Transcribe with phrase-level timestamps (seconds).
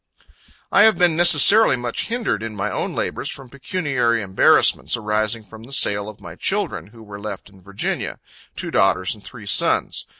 [0.71, 5.61] I have been necessarily much hindered in my own labors, from pecuniary embarrassments, arising from
[5.61, 8.17] the sale of my children, who were left in Virginia
[8.55, 10.07] two daughters and three sons.